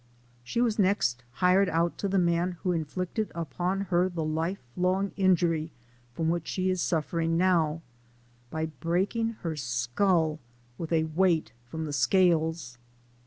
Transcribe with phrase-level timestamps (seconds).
[0.43, 5.11] She was next hired out to the man who inflicted upon her the life long
[5.15, 5.71] injury
[6.15, 7.83] from which she is suffering now,
[8.49, 10.39] by breaking her skull
[10.75, 12.79] with a weight from the scales.